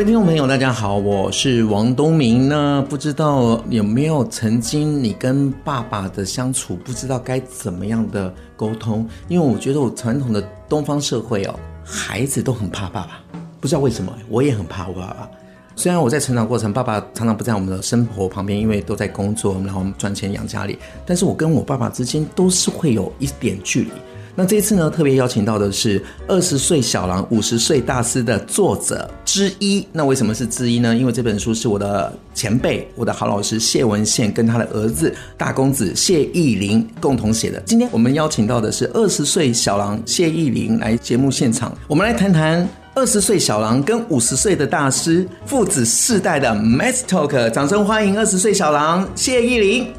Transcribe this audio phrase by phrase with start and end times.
[0.00, 2.82] 位听众朋友，大家好，我是王东明呢。
[2.88, 9.06] 不知道有没有曾经你跟爸爸的相处，不知道该怎么样的沟通？
[9.28, 10.40] 因为我觉得我传统的
[10.70, 11.54] 东方社会哦，
[11.84, 13.20] 孩子都很怕爸爸，
[13.60, 15.28] 不知道为什么，我也很怕我爸爸。
[15.76, 23.90] 虽然我在成长过程，爸爸常常不在我们的生活旁边，因为都在工作，然后赚钱养家里，但是我跟我爸爸之间都是会有一点距离。
[24.34, 29.86] 那这一次呢，特别邀请到的是二十岁小狼，五十岁大师的作者之一。
[29.92, 30.94] 那为什么是之一呢？
[30.94, 37.60] 因为这本书是我的前辈，我的好老师谢文宪跟他的儿子大公子谢逸霖共同写的。
[37.66, 47.50] 今天我们邀请到的是二十岁小狼谢逸霖来节目现场，我们来谈谈二十岁小狼跟五十岁的大师父子世代的 m a s t Talk。
[47.50, 49.92] 掌声欢迎二十岁小狼谢逸霖。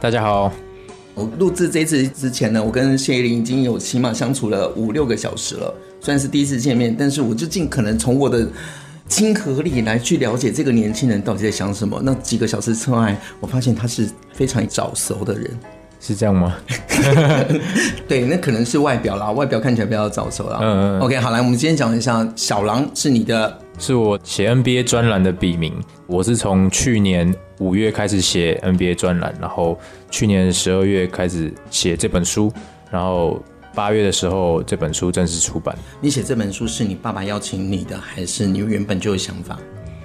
[0.00, 0.52] 大家好。
[1.14, 5.74] 我录制这次之前呢，我跟谢依霖已经有起码相处了五六个小时了。
[6.00, 8.48] 虽然是第一次见面，但是我就尽可能从我的
[9.08, 12.00] 亲和力来去了解这个年轻人到底在想什么。
[12.02, 15.50] 那几个小时之外，我发现他是非常早熟的人，
[16.00, 16.56] 是这样吗？
[18.08, 20.58] 对，那可能是外表啦，外表看起来比较早熟啦。
[20.62, 21.00] 嗯嗯。
[21.00, 23.58] OK，好，来，我们今天讲一下小狼是你的。
[23.78, 25.74] 是我写 NBA 专栏的笔名。
[26.06, 29.78] 我是从去年五月开始写 NBA 专栏，然后
[30.10, 32.52] 去年十二月开始写这本书，
[32.90, 33.42] 然后
[33.74, 35.76] 八月的时候这本书正式出版。
[36.00, 39.58] 你写这本书是你爸爸邀请你的，还是你原本就有想法？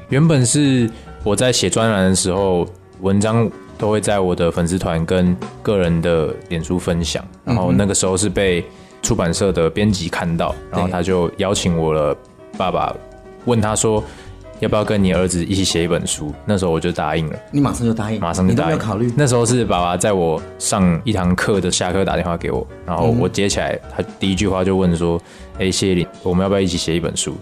[0.09, 0.89] 原本是
[1.23, 2.65] 我在写专栏的时候，
[3.01, 8.63] 文章都会在我的粉丝团跟个人的脸书分享，然后那个时候是被
[9.01, 12.15] 出版社的编辑看到，然后他就邀请我了，
[12.57, 12.95] 爸爸。
[13.47, 14.03] 问他说
[14.59, 17.39] ：“要不要跟你儿子一起写一本书？”那时候我就答应了。
[17.49, 18.19] 你马上就答应？
[18.19, 18.55] 马上就答应。
[18.55, 19.11] 你都没有考虑？
[19.15, 25.19] 那时候是爸爸在我上一堂课的下课打电话给我，然后我接起来，他第一句话就问说
[25.55, 27.35] ：“哎、欸，谢逸霖，我们要不要一起写一本书？”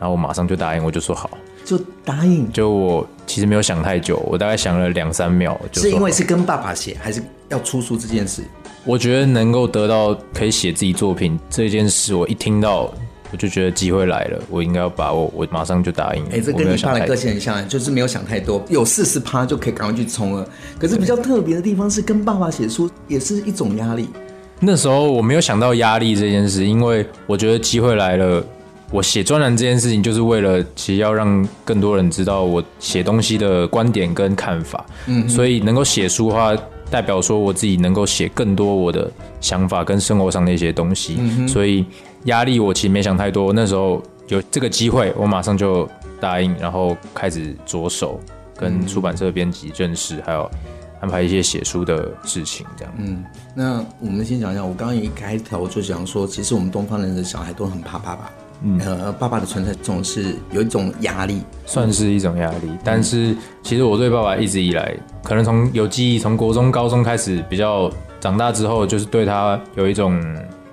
[0.00, 1.30] 然后我马上就答应，我就说好，
[1.64, 2.50] 就答应。
[2.50, 5.82] 就我其实没有想太久，我大概想了两三秒就。
[5.82, 8.42] 是因为是跟爸爸写，还是要出书这件事？
[8.86, 12.90] 我觉得能够得到可以写自己作品这件事，我一听到。
[13.32, 16.22] 我就觉得机会来了，我应该要把握，我马上就答应。
[16.24, 20.48] 哎、欸，这跟你爸的个性很像，就是没有想太多，有四十趴就可以赶快去冲了。
[20.78, 24.08] 可是比较特别的地方是，跟爸爸写书也是一种压力。
[24.58, 28.44] 那时候我没有想到压力这件事，因为我觉得机会来了。
[28.92, 34.84] 我写专栏这件事情，就是为了其实要让更多人知道我写东西的观点跟看法。
[35.06, 36.56] 嗯，所以能够写书的话，
[36.90, 39.08] 代表说我自己能够写更多我的
[39.40, 41.18] 想法跟生活上的一些东西。
[41.20, 41.86] 嗯，所以。
[42.24, 45.88] 压力我其实没想太多，那时候有这个机会，我马上就
[46.20, 48.20] 答应，然后开始着手
[48.56, 50.50] 跟出版社编辑认识，还有
[51.00, 52.92] 安排一些写书的事情，这样。
[52.98, 58.30] 嗯，那我们先讲一下，我刚刚一开头就讲说，其实我们东方人的小孩都很怕爸爸，
[58.62, 62.70] 嗯，呃，爸爸的存在总是有一种压力，算是一种压力。
[62.84, 64.94] 但是其实我对爸爸一直以来，
[65.24, 70.22] 可能从有记忆，从国中、高中开始，比较长大之后，就是对他有一种。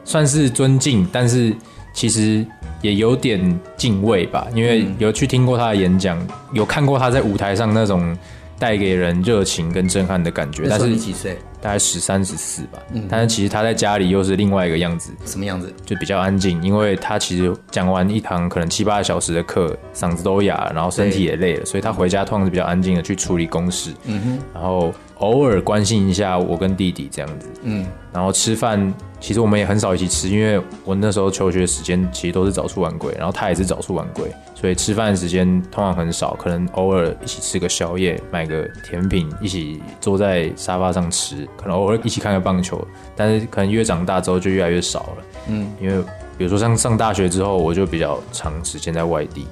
[0.08, 1.54] 算是尊敬，但是
[1.94, 2.46] 其实
[2.82, 6.18] 也有点敬畏吧，因为有去听过他的演讲，
[6.54, 8.18] 有看过他在舞台上那种
[8.58, 10.66] 带给人热情跟震撼的感觉。
[10.70, 11.38] 但是你几岁？
[11.60, 12.80] 大概十三十四吧。
[12.94, 15.12] 嗯，但是其实他在家里又是另外一个样子。
[15.26, 15.74] 什么样子？
[15.86, 23.92] 就比较安静，因为他其实讲完一堂可能七八个小时的课，嗓子都哑了，然后身体也累了，所以他回家通常是比较安静的去处理公事。
[24.06, 27.48] 嗯哼，然后偶尔关心一下我跟弟弟这样子。
[27.64, 28.94] 嗯，然后吃饭。
[29.20, 42.80] 其实我们也很少一起吃，因为我那时候求学时间其实都是早出晚归，然后他也是早出晚归，所以吃饭的时间通常很少，可能偶尔一起吃个宵夜，买个甜品，一起坐在沙发上吃，可能偶尔一起看个棒球，
[43.16, 45.24] 但是可能越长大之后就越来越少了。
[45.48, 46.04] 嗯，因为
[46.38, 49.48] 比如说像上大学之后，我就比较长时间在外地，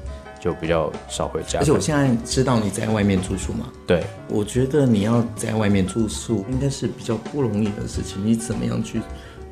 [0.46, 1.58] 就比较少回家。
[1.58, 3.66] 而且我现在知道你在外面住宿嘛？
[3.88, 9.02] 对，我觉得你要在外面住宿应该是比较不容易的事情，你怎么样去？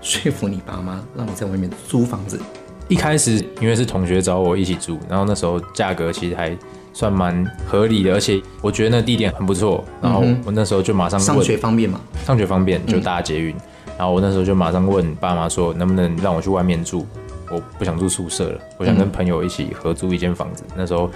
[0.01, 2.39] 说服你爸妈让你在外面租房子。
[2.89, 6.55] 一开始因为是同学找我一起住，然后那时候价格其实还
[6.91, 9.83] 算蛮合理的，而且我觉得那地点很不错。
[10.01, 12.01] 然后我那时候就马上上学方便嘛？
[12.25, 13.55] 上学方便，就搭捷运。
[13.97, 17.07] 然后我那时候就马上问爸妈说，能不能让我去外面住？
[17.53, 20.63] 我不想住宿舍了，我想跟朋友一起合租一间房子。
[20.75, 21.09] 那时候。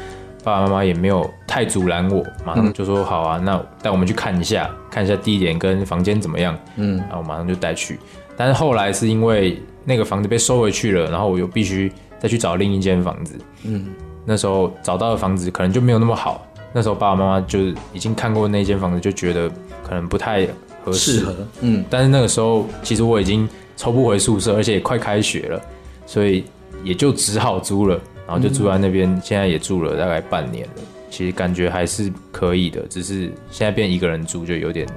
[0.43, 6.57] 爸爸妈妈也没有太阻拦我，马上就说好啊，那带我们去看一下，看一下地点跟房间怎么样。
[6.77, 7.99] 嗯，然后我马上就带去。
[8.37, 13.35] 但是后来是因为那个房子被收回去了，然后我又必须再去找另一间房子。
[13.63, 13.87] 嗯，
[14.23, 16.47] 那时候找到的房子可能就没有那么好。
[16.71, 17.59] 那时候爸爸妈妈就
[17.91, 19.51] 已经看过那间房子，就觉得
[19.83, 20.47] 可能不太
[20.85, 21.25] 合适。
[21.59, 25.61] 嗯，但是那个时候其实我已经抽不回宿舍，而且也快开学了，
[26.07, 26.43] 所以
[26.83, 29.07] 也就只好租了，然后就住在那边。
[29.07, 30.81] 嗯、现在也住了大概半年了，
[31.11, 34.87] 其实感觉还是可以的，只是现在变一个人住就有点，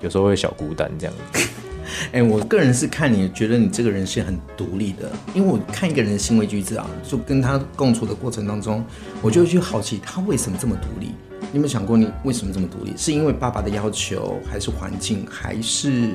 [0.00, 1.46] 有时候会小孤单这样子。
[2.12, 8.84] 哎、欸，我个人是看你觉得你这个人是很独立的，因为我看一个人的行为举止啊，就跟他共处的过程当中，
[9.20, 11.06] 我就会去好奇他为什么这么独立。
[11.52, 12.92] 你有没有想过，你为什么这么独立？
[12.96, 16.10] 是因为爸爸的要求，还是环境，还是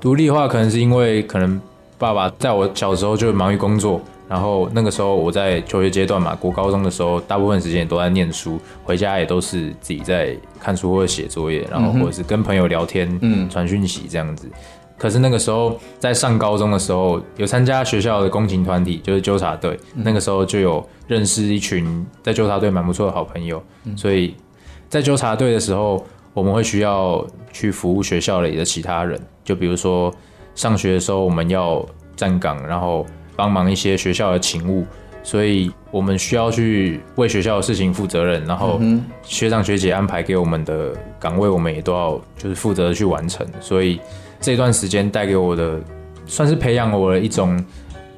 [0.00, 0.48] 独立的话？
[0.48, 1.60] 可能是因为可能
[2.02, 14.50] 爸爸在我小时候就忙于工作，然后那个时候我在求学阶段嘛，国高中的时候，大部分时间也都在念书，回家也都是自己在看书或者写作业，然后或者是跟朋友聊天、嗯，传讯息这样子。
[14.98, 24.34] 可是那个时候在上高中的时候，有参加学校的共青团体，就是纠察队，嗯、那个时候就有认识一群在纠察队蛮不错的好朋友，嗯、所以。
[24.88, 26.04] 在纠察队的时候，
[26.34, 30.12] 我们会需要去服务学校里的其他人，就比如说
[30.54, 31.84] 上学的时候，我们要
[32.14, 33.06] 站岗，然后
[33.36, 34.84] 帮忙一些学校的勤务，
[35.22, 38.44] 所以我们需要去为学校的事情负责任。
[38.44, 38.80] 然后
[39.22, 43.46] 学长学姐安排给我们的岗位，我们也都要就是负责去完成。
[43.60, 44.00] 所以
[44.40, 45.80] 这段时间带给我的，
[46.26, 47.64] 算是培养我的一种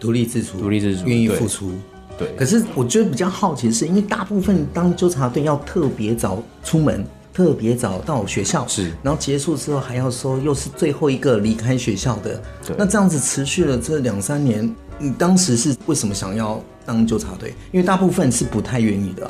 [0.01, 1.73] 独立自主、独立自主、愿意付出。
[2.17, 7.05] 对，可是我觉得比较好奇的是，因为大部分当纠察队要特别早出门，
[7.35, 17.53] 特别早到学校，是，然后结束之后还要说又是最后一个离开学校的，对，那这样子持续了这两三年，你当时是为什么想要当纠察队？
[17.73, 19.29] 因为大部分是不太愿意的。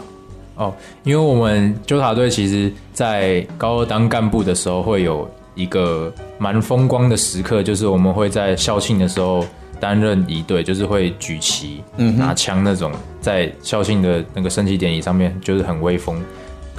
[0.57, 0.73] 哦，
[1.03, 9.45] 因为我们纠察队其实，在高二当干部的时候，会有一个蛮风光的时刻，就是我们会在校庆的时候。
[9.81, 11.83] 担任仪队就是会举旗、
[12.17, 12.91] 拿枪那种，
[13.21, 16.23] 在校庆的那个升旗典礼上面就是很威风。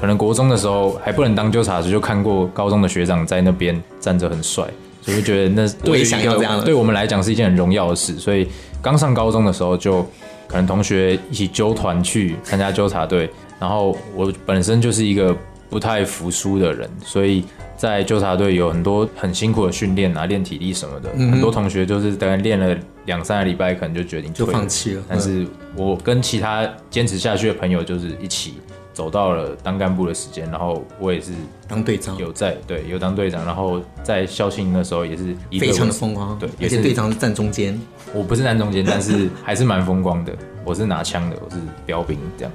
[0.06, 4.64] 可能国中的时候还不能当纠察时，就看过高中的学长在那边站着很帅，
[5.02, 8.14] 所以就觉得那对想要这样，对我们来讲是一件很荣耀的事。
[8.20, 8.48] 所以
[8.84, 10.04] 刚上高中的时候，就
[10.48, 13.28] 可能同学一起纠团去参加纠察队，
[13.60, 15.36] 然后我本身就是一个
[15.72, 17.44] 不太服输的人，所以。
[17.78, 21.10] 在纠察队有很多很辛苦的训练啊，练体力什么的。
[21.14, 22.74] 嗯、很多同学就是等练了
[23.06, 25.04] 两三个礼拜，可能就决定就放弃了。
[25.10, 28.54] 但是我跟其他坚持下去的朋友，就是一起
[28.96, 30.50] 走到了当干部的时间。
[30.50, 31.32] 然后我也是
[31.68, 33.46] 当队长，有在对有当队长。
[33.46, 37.80] 然后在校庆的时候也是非常的风光，对，而且队长是站中间。
[38.14, 40.36] 我不是站中间，但是还是蛮风光的。
[40.64, 42.52] 我是拿枪的，我是标兵这样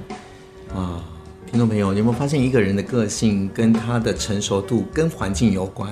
[0.75, 1.01] 啊。
[1.49, 5.89] 听众朋友，你有没有发现一个人的个性跟他的成熟度跟环境有关？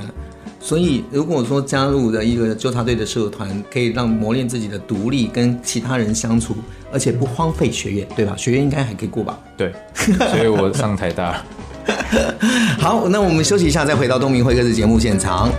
[0.59, 6.55] 所以，如果说加入了一个纠察队的社团，可以让磨练自己的独立，跟其他人相处，
[6.91, 8.35] 而且不荒废学业，对吧？
[8.37, 9.39] 学业应该还可以过吧？
[9.55, 11.41] 对，所以我上台大。
[12.77, 15.49] 好，那我们休息一下，再回到东明会客室节目现场。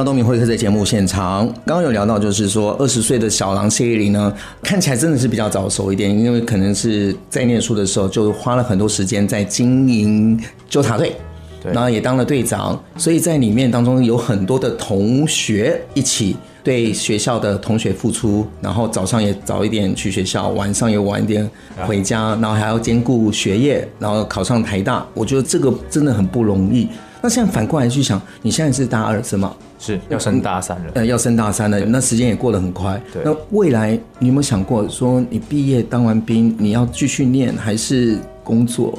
[0.00, 1.46] 到东明会客在节目现场。
[1.66, 11.14] 刚刚有聊到，就是说二十岁的小狼谢依霖呢，看起来真的是比较早熟一点，因为可能是在念书的时候就花了很多时间在经营纠察队，
[11.62, 21.46] 对，然后也当了队长，所以在里面当中有很多的同学一起对学校的同学付出，然后早上也早一点去学校，晚上也晚一点
[21.86, 26.88] 回家，然后还要兼顾学业，然后考上台大，我觉得这个真的很不容易。
[27.20, 29.54] 那现在反过来去想，你现在是大二是吗？
[29.80, 30.92] 是要升大三了。
[30.94, 33.02] 呃，要升大三了，那时间也过得很快。
[33.12, 33.22] 对。
[33.24, 38.96] 那未来你有没有想过，说你毕业当完兵，你要继续念还是工作？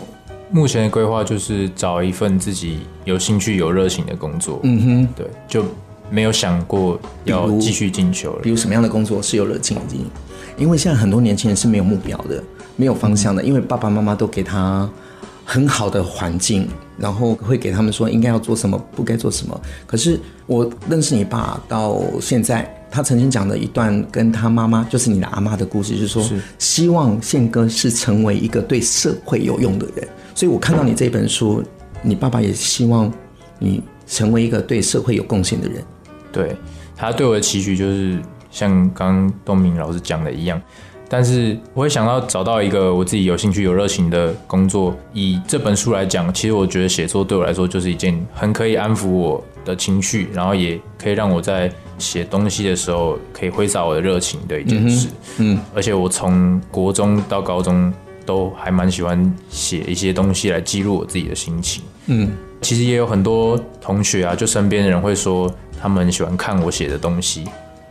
[0.50, 4.60] 目前的规划就是找一份自己有兴趣、有热情的工作。
[4.64, 5.64] 嗯哼，对，就
[6.10, 8.40] 没有想过要继续进修了。
[8.42, 9.96] 比如什么样的工作是有热情的？
[10.58, 12.44] 因为现在很多年轻人是没有目标的，
[12.76, 14.90] 没有方向的，因为爸爸妈妈都给他。
[15.44, 16.68] 很好的环境，
[16.98, 19.60] 然后会给他们说应该要做什么，不该做什么。
[19.86, 30.08] 可是我认识你爸到现在，他曾经讲的一段跟他妈妈，就是你的阿妈的故事，就是说是希望宪哥是成为一个对社会有用的人。
[30.36, 31.64] 所以我看到你这本书，
[32.02, 33.12] 你爸爸也希望
[33.60, 35.84] 你成为一个对社会有贡献的人。
[36.32, 36.56] 对，
[36.96, 40.62] 他对我的期许就是像刚刚东明老师讲的一样。
[41.13, 44.96] 但是我会想要找到一个我自己有兴趣、有热情的工作。
[45.12, 55.10] 以这本书来讲，其实我觉得写作对我来说就是一件很可以安抚我的情绪，然后也可以让我在写东西的时候可以挥洒我的热情的一件事。
[55.39, 57.91] 嗯，嗯，而且我从国中到高中
[58.25, 61.84] 都还蛮喜欢写一些东西来记录我自己的心情。
[62.06, 67.44] 嗯，其实也有很多同学啊，就身边的人会说，他们很喜欢看我写的东西。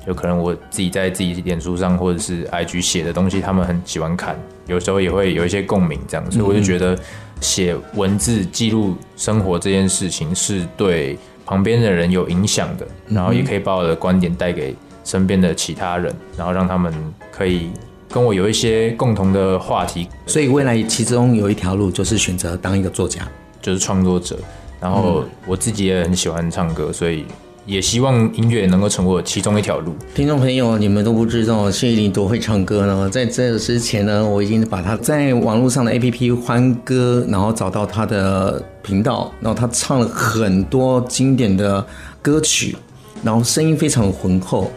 [0.07, 4.35] 有可能我自己在自己脸书上或者是 IG 写的东西，他们很喜欢看，
[4.67, 6.99] 有时候也会有一些共鸣，这样，所以我就觉得
[7.41, 16.93] 写文字记录生活这件事情是对旁边的人有影响的，然后也可以把我的观点带给身边的其他人，然后让他们
[17.31, 17.71] 可以
[18.09, 20.09] 跟我有一些共同的话题。
[20.27, 23.29] 所以未来其中有一条路就是选择当一个作家，
[23.61, 24.39] 就是创作者。
[24.81, 27.27] 然后我自己也很喜欢唱歌，所以。
[27.67, 29.95] 也希望音乐能够成为我其中一条路。
[30.15, 33.09] 听众朋友，你们都不知道谢依霖多会唱歌呢。
[33.11, 41.85] 在这之前呢，我已经把他在网络上的 APP 欢歌，然后找到他的频道，然后他唱了很多经典的
[42.21, 42.77] 歌曲，
[43.23, 44.71] 然后声音非常浑厚，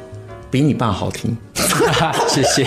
[0.52, 1.36] 比你爸好听。
[2.28, 2.66] 谢谢。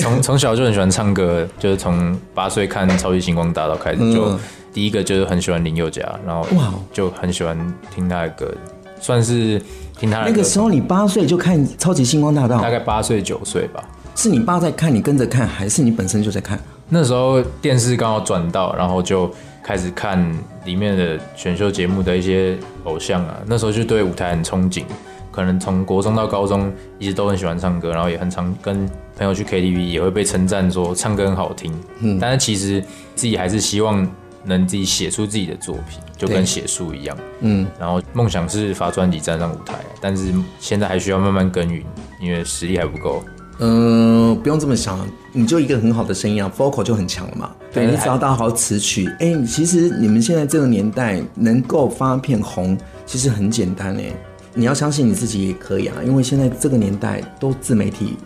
[0.00, 4.24] 从从小就很喜欢唱歌，就是从八岁看《超级星光大道》开始就。
[4.26, 4.38] 嗯
[4.76, 7.56] 第一个就是很喜欢林宥嘉，然后哇就很喜欢
[7.90, 8.54] 听他的歌，
[9.00, 9.58] 算是
[9.98, 10.28] 听他的。
[10.28, 13.82] 那个时候你八岁就看《超级星光大道》，大概八岁九岁吧。
[14.14, 16.60] 是你爸在看，你跟着看，还是你本身就在看？
[16.90, 19.30] 那时候电视刚好转到，然后就
[19.64, 20.30] 开始看
[20.66, 22.54] 里面的选秀节目的一些
[22.84, 23.38] 偶像啊。
[23.46, 24.84] 那时候就对舞台很憧憬，
[25.32, 31.72] 可能从国中到高中一直都很喜欢唱歌，然后也很常跟朋友去 KTV，也会被称赞说唱歌很好听。
[32.00, 34.06] 嗯，但是其实自己还是希望。
[34.46, 37.16] 能自己写出自己的作品，就跟写书一样。
[37.40, 41.84] 嗯，然后梦想是发专辑站上舞台，但是现在还需要慢慢耕耘，
[42.20, 43.22] 因为实力还不够。
[43.58, 44.98] 嗯、呃，不用这么想，
[45.32, 47.50] 你就一个很好的声音啊，vocal 就很强了嘛。
[47.72, 49.06] 对，你只要打好词曲。
[49.18, 52.76] 哎、欸，其实你们现在这个年代能够发片红，
[53.06, 54.12] 其实很简单哎。
[54.52, 58.16] 你要相信你自己也可以啊，因为现在这个年代都自媒体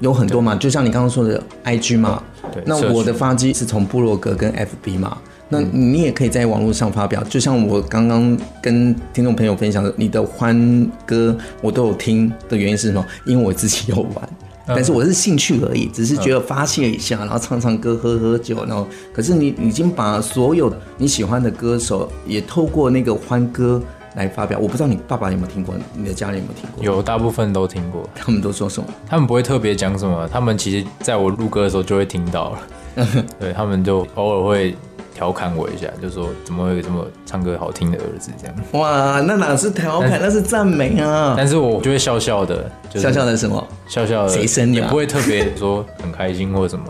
[0.00, 2.22] 有很多嘛，就像你刚刚说的 IG 嘛。
[2.52, 5.16] 对，那我的发迹是从部落格跟 FB 嘛。
[5.48, 13.04] 那你也可以在网络上发表，就像我刚刚跟听众朋友分享的，你的欢歌我都有听的原因是什么？
[13.24, 14.28] 因为我自己有玩，
[14.66, 23.80] 但是我是兴趣而已，只是觉得发泄一下，然后唱唱歌、喝喝酒，然后可是你已经把所有你喜欢的歌手也透过那个欢歌
[24.16, 24.58] 来发表。
[24.58, 26.84] 我不知道你爸爸有没有听过，你的家人有没有听过？
[26.84, 28.06] 有，大部分都听过。
[28.14, 28.88] 他们都说什么？
[29.06, 32.58] 他们不会特别讲什么，他们其实在我录歌的时候就会听到了。
[33.40, 34.76] 对，他们就偶尔会。
[35.18, 38.54] 调侃我一下，就说怎么会有这么唱歌好听的儿子这样？
[38.70, 41.34] 哇，那哪是调侃，那是赞美啊！
[41.36, 43.66] 但是我就会笑笑的，就是、笑笑的什么？
[43.88, 44.80] 笑笑的，谁生的？
[44.80, 46.86] 也不会特别说很开心或什么。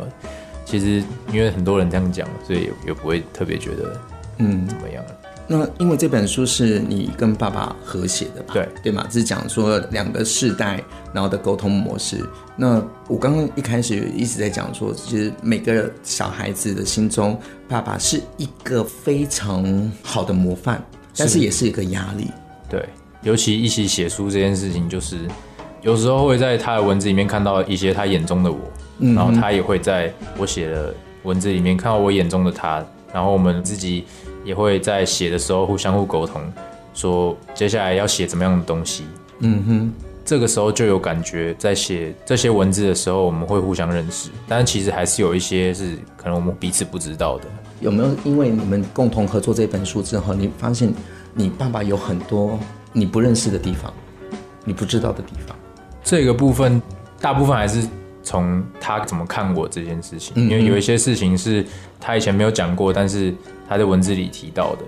[0.66, 3.96] 其实因为很多人这样讲，所以也也不会特别觉得
[4.36, 5.02] 嗯怎么样。
[5.50, 8.52] 那因为这本书是你跟爸爸合写的吧？
[8.52, 10.78] 对对嘛，是讲说两个世代
[11.10, 12.22] 然后的沟通模式。
[12.54, 20.84] 那我刚刚一开始一直在讲说，其实每个小孩子的心中，爸爸是一个非常好的模范，
[21.16, 22.26] 但是也是一个压力。
[22.68, 22.86] 对，
[23.22, 25.26] 尤其一起写书这件事情，就是
[25.80, 28.58] 有时候会在他的文字里面看到一些他眼中的我，
[28.98, 34.04] 嗯、然后他也会在我写的文字里面看到我眼中的他，然后我们自己。
[34.48, 36.40] 也会在写的时候互相互沟通，
[36.94, 39.04] 说接下来要写怎么样的东西。
[39.40, 39.92] 嗯哼，
[40.24, 47.44] 这个时候就有感觉，在写这些文字的时候，我们会互相认识，但是其实还是有一些是可能我们彼此不知道的。
[47.80, 50.90] 有没有因为你们共同合作这本书之后，你发现
[51.34, 52.58] 你爸爸有很多
[52.94, 53.92] 你不认识的地方，
[54.64, 55.54] 你不知道的地方？
[56.02, 56.80] 这个部分
[57.20, 57.86] 大部分还是。
[58.28, 61.64] 从他怎么看我这件事情，因为有一些事情是
[61.98, 63.34] 他以前没有讲过，但是
[63.66, 64.82] 他在文字里提到的，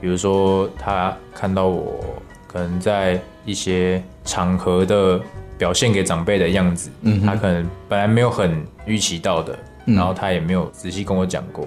[0.00, 1.98] 比如说他看到我
[2.46, 5.20] 可能在一些场合的
[5.58, 6.88] 表现给长辈的样子，
[7.24, 11.66] 他可能本来没有很预期到的，然后他也没有仔细跟我讲过，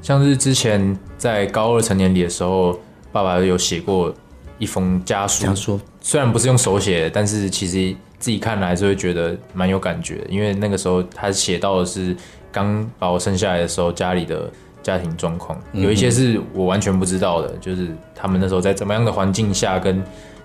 [0.00, 2.78] 像是之前在高二成年礼的时候，
[3.10, 4.14] 爸爸有写过
[4.60, 5.80] 一封家书，家书。
[6.00, 7.96] 虽然不是用手写，但是其实。
[8.22, 12.16] 自己看来是会觉得蛮有感觉的，因为那个时候他写到的是
[12.52, 14.48] 刚把我生下来的时候家里的
[14.80, 20.00] 家庭状况，有一些是我完全不知道的，就是他们那时候在怎么样的环境下跟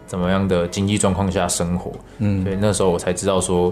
[0.08, 3.72] 怎么样的经济状况下生活，嗯，所以那时候我才知道说，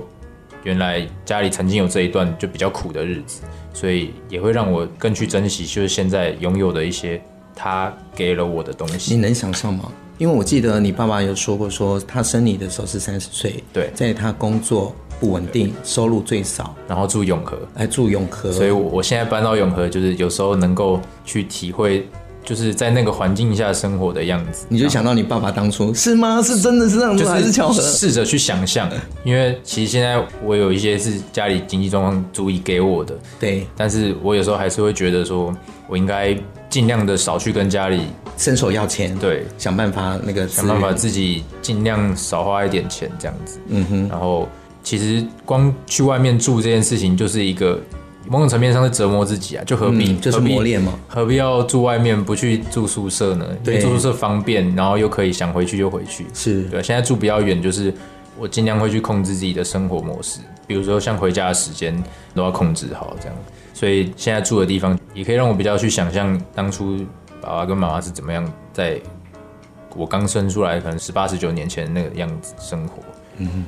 [0.62, 3.42] 原来家里曾经有这一段就比较苦的日子，
[3.74, 7.20] 所以也会让我更去珍惜，就是现在拥有的一些
[7.56, 9.16] 他给了我的东西。
[9.16, 9.92] 你能想象吗？
[10.18, 22.08] 因为我记得你爸爸有说过，说他生你的时候是三十岁，对，在他工作不稳定，收入最少，然后住永和，哎住永和，所以我我现在搬到永和，就是有时候能够去体会。
[22.46, 26.40] 就是在那个环境下生活的样子，你就想到你爸爸当初是吗？
[26.44, 27.82] 是真的是这样子，还是巧合？
[27.82, 28.88] 试着去想象，
[29.26, 33.66] 因为其实现在我有一些是家里经济状况足以给我的，对。
[33.76, 35.52] 但是我有时候还是会觉得说，
[35.88, 36.38] 我应该
[36.76, 38.02] 尽量的少去跟家里
[38.36, 43.58] 伸手要钱，对，想办法那个想办法自己尽量少花一点钱这样子。
[43.70, 44.10] 嗯哼。
[44.10, 44.50] 然后
[44.84, 47.80] 其实光去外面住这件事情就是一个。
[48.28, 51.00] 某种层面上是折磨自己啊，就何必、嗯、就是磨练嘛？
[51.08, 53.46] 何必要住外面不去住宿舍呢？
[53.64, 56.26] 对，住宿舍方便，然后又可以想回去就回去。
[56.34, 56.82] 是对。
[56.82, 57.94] 现在住比较远，就是
[58.36, 61.96] 我尽量会去控制自己的生活模式，比如说像回家的时间
[62.34, 63.36] 都要控制好这样。
[63.76, 66.98] 所以现在住的地方也可以让我比较去想象当初
[67.42, 68.98] 爸爸跟妈妈是怎么样，在
[69.98, 73.04] 我刚生出来可能十八十九年前那个样子生活。
[73.40, 73.66] 嗯。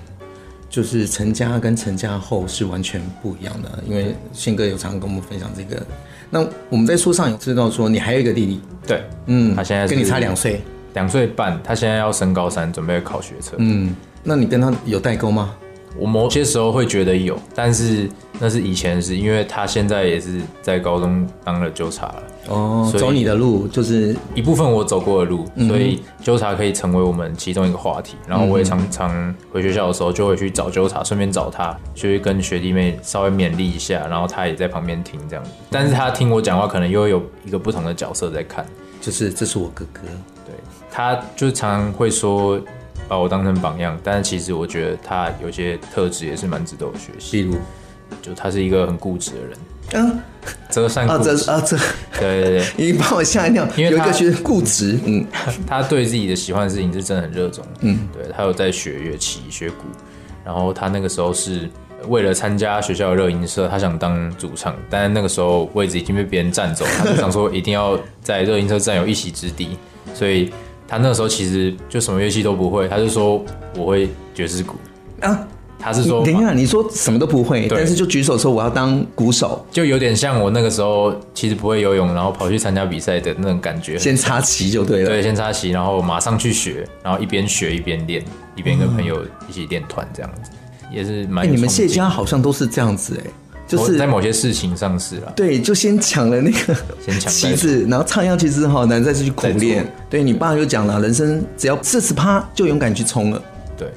[0.69, 5.81] 就是成家跟成家后是完全不一样的，因为宪哥有常常跟我们分享这个。
[6.29, 10.61] 那我们在书上有知道说你还有一个弟弟，对，嗯，他现在跟你差两岁，
[10.93, 13.55] 两岁半，他现在要升高三，准备考学测。
[13.59, 15.55] 嗯，那你跟他有代沟吗？
[15.97, 22.23] 我某些时候会觉得有，但是那是以前的事，因为他现在也是在高中当了纠察了。
[22.49, 28.15] 哦，走你的路就是一部分我走过的路，嗯、所以纠察可以成为我们其中一个话题。
[28.25, 35.51] 然后我也常常回学校的时候就会去找纠察，顺便找他，就会跟学弟妹稍微勉励一下，然后他也在旁边听这样子。
[35.69, 38.65] 但是他听我讲话，可能又有一个不同的角色在看，
[39.01, 40.01] 就是这是我哥哥。
[40.45, 40.55] 对，
[40.89, 42.61] 他就常常会说。
[43.07, 47.31] 把我当成榜样，但是其实我觉得他有些特质也是蛮值得我学习。
[47.31, 47.55] 比如，
[48.21, 49.57] 就他是一个很固执的人，
[49.93, 50.19] 嗯，
[50.69, 51.77] 折善啊折啊，啊，这，
[52.19, 55.25] 对对对， 你把我吓一跳，因为有一个学固执，嗯，
[55.67, 59.85] 他对自己的喜欢的事情是真的很热衷，嗯，对，他有在学乐器、学鼓，
[60.45, 61.69] 然后他那个时候是
[62.07, 69.77] 为了参加学校的热音社，他想当主唱，但是那个时候位置已经被别人占走，他就想说一定要在热音社占有一席之地，
[70.13, 70.51] 所以。
[70.87, 73.43] 他那个时候其实就什么乐器都不会，他就说
[73.75, 74.75] 我会爵士鼓
[75.21, 75.47] 啊。
[75.79, 83.95] 他是说，等一下，你说什么都不会，但是就举手说我要当鼓手，就有点像我那个时候其实不会游泳，然后跑去参加比赛的那种感觉。
[83.95, 90.49] 先插旗就对了，对，先插旗，然后马上去学，然后一边学一边练，一边跟朋友一起练团这样子，
[90.89, 91.49] 嗯、也是蛮。
[91.49, 93.29] 你们谢家好像都是这样子哎。
[93.67, 96.73] 就是在某些事情上是了，对，就先抢了那个
[97.27, 99.85] 旗子，然后唱下去之后，然后再去苦练。
[100.09, 103.43] 对，你爸就讲了，人生只要四十趴就勇敢去冲了。
[103.77, 103.91] 对，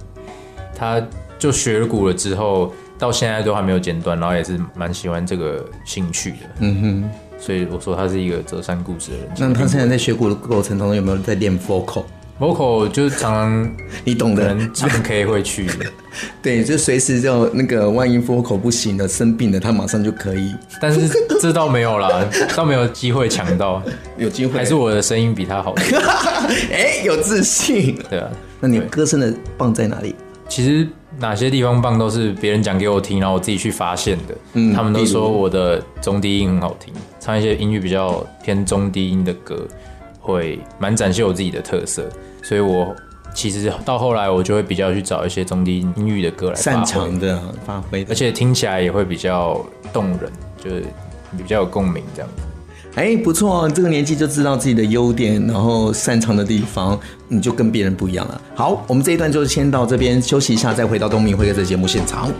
[0.75, 1.01] 他
[1.39, 6.37] 就学了鼓了之后，到现在都还没有间断，然后也是蛮喜欢这个兴趣的。
[6.59, 9.29] 嗯哼，所以我说他是一个择善固执的人。
[9.39, 11.57] 那他现在在学鼓的过程当中有没有在练
[12.41, 15.87] vocal？vocal 就是常常 你懂的，唱 K 会去的，
[16.43, 20.55] 对，就随时就那个万一 vocal 不行了，生病了，他马上就可以。
[20.81, 21.09] 但是
[21.41, 22.25] 这倒没有啦，
[22.57, 23.83] 倒没有机会抢到，
[24.17, 25.75] 有机会，还是我的声音比他好。
[26.73, 27.97] 哎，有自信。
[28.09, 28.29] 对啊，
[28.61, 30.15] 那你歌声的棒在哪里？
[30.49, 30.85] 其实
[31.21, 34.35] 哪些地方棒都是别人讲给我听，然后我自己去发现的。
[34.55, 39.65] 嗯，他们都说我的中低音很好听，唱一些音域比较偏中低音的歌，
[40.21, 42.09] 会蛮展现我自己的特色。
[42.43, 42.95] 所以，我
[43.35, 49.61] 其实到后来，我就会比较去找一些中低音域的歌来擅长的发挥，而且听起来也会比较
[49.93, 50.31] 动人，
[50.63, 50.85] 就是
[51.37, 52.43] 比较有共鸣这样子。
[52.97, 58.41] 哎，不错，这个年纪就知道自己的优点，然后擅长的地方，你就跟别人不一样了。
[58.57, 62.33] 好，我们这一段就先到这边休息一下，再回到东明会客的节目现场。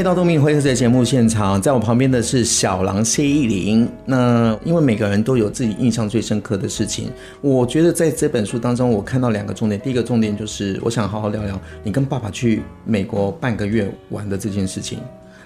[0.00, 3.86] 回到东明会客的节目现场，在我旁边的是小狼谢依霖。
[4.06, 7.10] 那因为每个人都有自己印象最深刻的事情，
[7.42, 9.78] 我觉得在这本书当中，我看到两个重点。
[9.78, 15.00] 第一个重点就是，我想好好聊聊你跟爸爸去美国半个月玩的这件事情。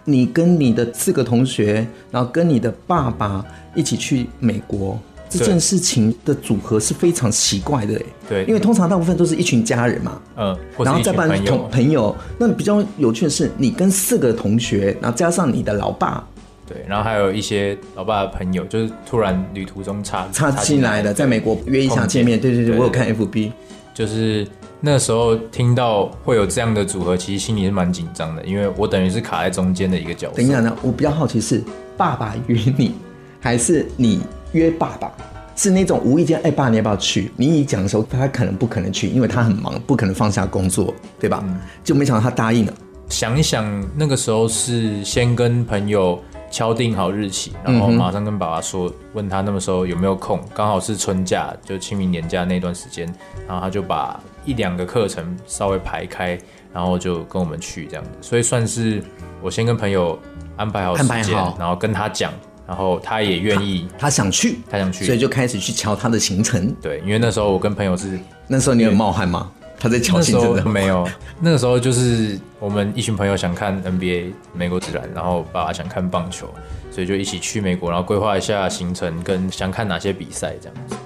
[0.05, 4.97] 你跟你的四个同学，然后跟你的爸爸一起去美国。
[5.29, 12.15] 这件事情的组合是非常奇怪的，对，因为通常大部分都是一群家人嘛，嗯，然后再办同朋友。
[12.39, 16.25] 那比较有趣的是，你跟四个同学，然后加上你的老爸，
[16.67, 22.39] 对，然后还有一些老爸的朋友，就是突然旅途中插插进来的，在美国约一下见面。
[22.39, 23.51] 对对对，我有看 FB，
[23.93, 24.47] 就是
[24.81, 30.37] 那时候听到会有这样的组合，其实心里是蛮紧张的，因为我等于是卡在中间的一个角色。
[30.37, 31.61] 等一下呢，我比较好奇是
[31.97, 32.95] 爸爸约你，
[33.41, 34.21] 还是你？
[34.55, 35.13] 约爸爸
[35.57, 37.31] 是那种无意间，哎，爸，你要不要去？
[37.37, 41.45] 你一讲的时候，他可能不可能去，因为他很忙，不可能放下工作，对吧？
[41.47, 42.73] 嗯、就没想到他答应了。
[43.09, 43.65] 想一想，
[43.95, 46.19] 那个时候是先跟朋友
[46.51, 53.07] 敲定好日期，然后马上跟爸爸说，问他那个时候有没有空，刚好是春假，就清明年假那段时间，
[53.47, 56.37] 然后他就把一两个课程稍微排开，
[56.73, 59.01] 然后就跟我们去这样子，所以算是
[59.41, 60.19] 我先跟朋友
[60.57, 62.33] 安排好时间，然后跟他讲。
[62.67, 66.75] 然后他也愿意他，他想去，他想去，所以就开始去瞧他的行程。
[66.81, 69.51] 对，因为那时候我跟朋友是，那时候你有冒汗吗？
[69.79, 71.07] 他在瞧行程的没有。
[71.41, 76.49] 那个时候就是我们一群朋友想看 NBA 美国职篮，然后爸爸想看棒球，
[76.91, 80.97] 所以就一起去美国，然后规划一下行程跟想看哪些比赛这样子，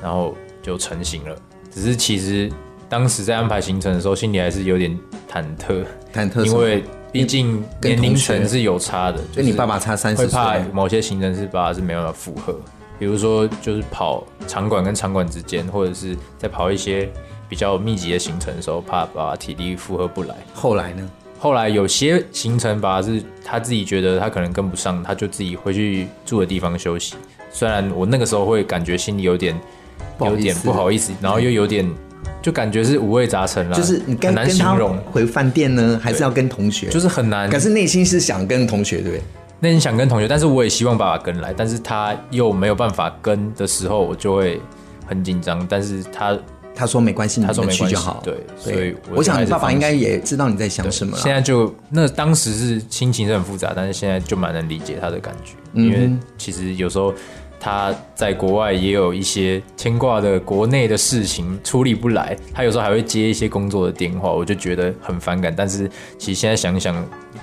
[0.00, 1.36] 然后就成型了。
[1.68, 2.48] 只是其实
[2.88, 4.96] 当时在安排行程的时候，心里还是有点
[5.28, 6.84] 忐忑，忐忑，因为。
[7.10, 12.54] 毕竟年龄层是有差的，跟你爸爸差三十岁，会怕某些行程是爸爸是没办法负荷。
[12.98, 17.08] 比如说，就是跑场馆跟场馆之间，或者是在跑一些
[17.48, 20.34] 比较密集的行程的时候，怕爸爸体力负荷不来。
[20.52, 21.10] 后来呢？
[21.38, 27.14] 后来有些行程爸爸是他自己觉得他可能跟不上，他就自己回去住的地方休息。
[27.50, 29.58] 虽然我那个时候会感觉心里有点
[30.20, 31.88] 有点不好意思，然后又有点。
[32.40, 34.74] 就感觉是五味杂陈了，就是你跟跟他
[35.10, 36.88] 回饭店呢，还是要跟同学？
[36.88, 37.50] 就是很难。
[37.50, 39.22] 可是内心是想跟同学，对不对？
[39.60, 44.60] 内心想跟同学，但是我也希望爸爸跟来，但是他又没有办法跟的时候，我就会
[45.04, 45.66] 很紧张。
[45.68, 46.38] 但是他
[46.74, 48.22] 他说没关系，他说没关系，你们去就好。
[48.24, 51.16] 对，所以我想你爸爸应该也知道你在想什么。
[51.18, 57.12] 现在就那当时是心情是很复杂，但是现在就蛮能理解他的感觉，因为其实有时候。
[57.60, 65.52] 他在国外也有一些牵挂的国内的事情处理不来，他有时候还会接一些工作的电话，我就觉得很反感。
[65.56, 66.94] 但是其实现在想想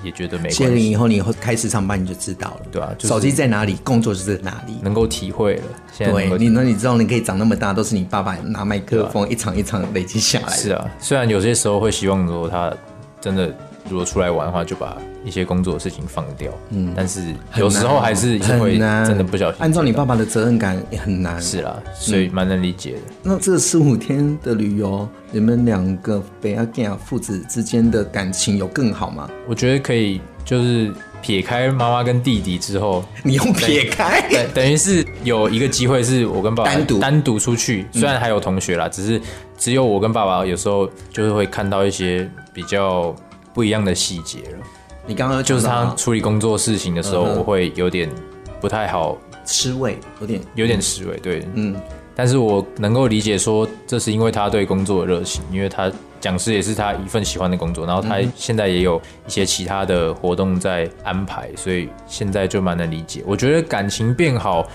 [0.02, 0.58] 也觉得没关系。
[0.58, 5.62] 接了以后，你以后开始上班你就知道了，对啊，手机在哪里，工作就在哪里，能够体会了。
[5.92, 10.56] 现在对，你那你知道你可以长那么大，都是你爸爸拿麦克风一场一场累积下来。
[10.56, 12.72] 是啊，虽然有些时候会希望说他
[13.20, 13.54] 真的。
[13.88, 16.50] 如果出来玩的话，就把一些工作的事情放掉。
[16.70, 19.60] 嗯，但是有时候还是会真的不小心。
[19.62, 21.40] 按照你爸爸的责任感也很难。
[21.40, 22.98] 是啦，所以蛮能理解的。
[22.98, 29.30] 嗯、那这十五天的旅游，你们两个贝阿吉亚父子之间的感情有更好吗？
[29.46, 39.22] 我觉得可以，就是撇开妈妈跟弟弟之后，你用撇开，对，等于是有一个机会是我跟爸爸单独单独出去，虽然还有同学啦，只是
[39.56, 43.14] 只有我跟爸爸有时候就是会看到一些比较。
[43.56, 44.58] 不一样的细节了。
[45.06, 48.06] 你刚刚就是他处理工作事情的时候，我会有点
[48.60, 49.16] 不太好，
[49.46, 51.16] 吃味，有点有点吃味。
[51.22, 51.74] 对，嗯。
[52.14, 55.90] 但是我能够理解说，这是因为他对工作的热情，因为他
[56.20, 63.22] 讲师也是他一份喜欢的工作，然后他现在也有一些其他的活动在安排，所以现在就蛮能理解。
[63.26, 64.68] 我觉得感情变好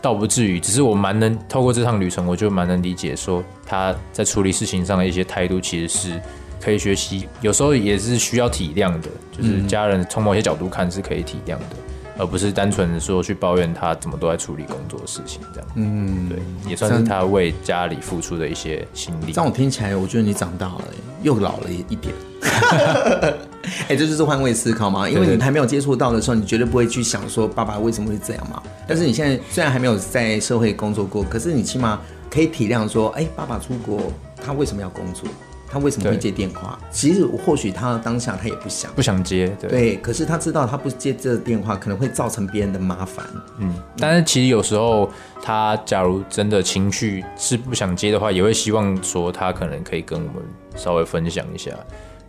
[0.00, 6.22] 倒不至于，只是我蛮能透过这趟旅程，我就蛮能理解说他在处理事情上的一些态度，其实是。
[6.60, 11.76] 可以学习，有时候也是需要体谅的，就是家人从某些角度看是可以体谅的，
[12.18, 15.68] 而不是单纯的说去抱怨他怎么都在处理工作的事情这样。
[15.76, 19.32] 嗯，对，也算是他为家里付出的一些心力。
[19.34, 20.84] 让我听起来，我觉得你长大了，
[21.22, 22.14] 又老了一点。
[23.82, 28.62] 哎、欸，这就是换位思考嘛，因为你还没有接触到的时候，你绝对不会去想说爸爸为什么会这样嘛。
[28.86, 35.28] 但是你现在虽然还没有在社会工作过，可是你起码可以体谅说，哎、欸，爸爸出国，他为什么要工作？
[35.70, 36.78] 他为什么会接电话？
[36.90, 39.48] 其实或许他当下他也不想，不想接。
[39.60, 43.26] 对，对，可是他知道他不接这个电话可能会造成别人的麻烦。
[43.58, 45.10] 嗯，但是其实有时候
[45.42, 50.42] 他假如真的情绪是不想接的话，也会希望说他可能可以跟我们
[50.76, 51.70] 稍微分享一下，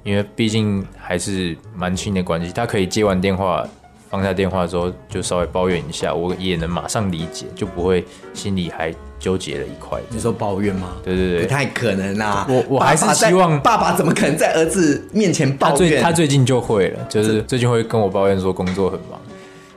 [0.03, 2.51] 因为毕竟还是蛮亲的关系。
[2.51, 3.65] 他可以接完电话。
[4.11, 9.99] 放下电话之后，就稍微抱怨一下，我也能马上理解，就不会心里还纠结了一块。
[10.09, 10.95] 你说抱怨吗？
[11.03, 12.47] 对对对，不太可能啦。
[12.49, 15.73] 我我还是希望爸爸怎么可能在儿子面前抱怨？
[15.73, 19.19] 他最他最近就会了，就是最近会跟我抱怨说工作很忙。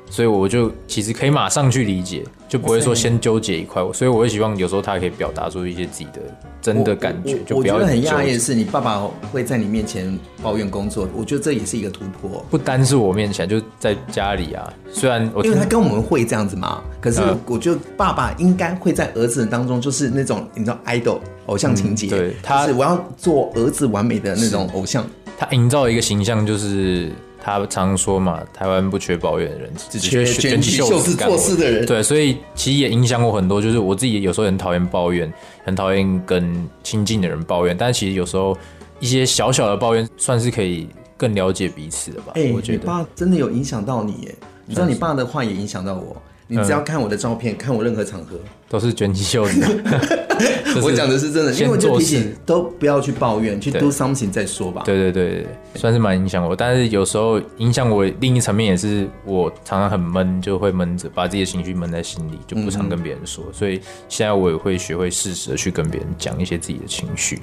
[0.08, 2.22] 所以我就其实可以马上去理解，
[2.52, 3.82] 就不会说先纠结一块。
[3.94, 6.20] 所以我会希望有时候他可以表达出一些自己的
[6.60, 7.38] 真的感觉。
[7.46, 12.44] 就不要我觉得很讶异的是，你爸爸会在你面前抱怨工作，我觉得这也是一个突破。
[12.50, 14.70] 不单是我面前，就在家里啊。
[14.92, 22.08] 虽然我因为他跟我们会这样子嘛，可是我觉得爸爸应该会在儿子当中，就是那种你知道，idol 偶像情节。
[22.08, 25.06] 对，他是我要做儿子完美的那种偶像。
[25.38, 27.10] 他营造一个形象就是。
[27.44, 31.84] 他常说嘛，台湾不缺抱怨的人，只缺卷起袖子做事的人。
[31.84, 33.60] 对，所以其实也影响我很多。
[33.60, 35.30] 就是我自己有时候很讨厌抱怨，
[35.64, 37.76] 很讨厌跟亲近的人抱怨。
[37.76, 38.56] 但其实有时候
[39.00, 42.32] 一些小小的抱怨，算是可以更了解彼此的吧。
[42.36, 44.34] 哎、欸，我觉得你爸真的有影响到你耶。
[44.64, 46.16] 你知道，你爸的话也影响到我。
[46.46, 48.38] 你只要看我的照片，看我任何场合，
[48.72, 49.82] 都是卷起袖子。
[50.82, 54.80] 我讲的是真的，因为我就提醒都不要去抱怨，去 do something 再说吧。
[54.86, 63.44] 对对对对，算是蛮影响我，但是有时候影响我另一层面也是，我常常很闷，就会闷着，把自己的情绪闷在心里，就不常跟别人说。
[63.48, 67.40] 嗯、所以现在我也会学会适时的去跟别人讲一些自己的情绪。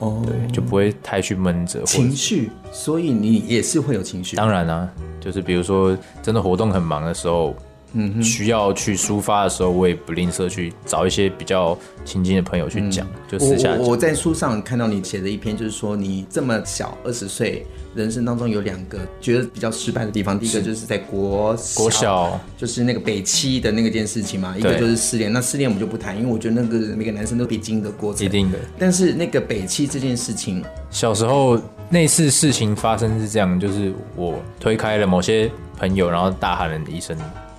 [0.00, 2.50] 哦，对，就不会太去闷着情绪。
[2.70, 4.36] 所以你也是会有情绪？
[4.36, 4.86] 当然啊，
[5.18, 7.56] 就是比如说真的活动很忙的时候。
[7.92, 13.74] 嗯，需要去抒发的时候，我也不吝啬去找一些比较亲近的朋友去讲，嗯、就私下。
[13.74, 20.38] 我我在书上看到你写的一篇，就是说你这么小，二十岁，人生当中有两个觉得比较失败的地方。
[20.38, 24.54] 第一个就是在国小国小，就是那个北七的那个件事情嘛。
[24.58, 28.26] 一个就是失恋，那失恋我们就不谈，因为我觉得那个每个男生都必经的过程。
[28.26, 28.58] 一定的。
[28.78, 37.16] 但是那个北七这件事情，小时候那次事情发生是这样，就是我推开了某些朋友，然后大喊了一声。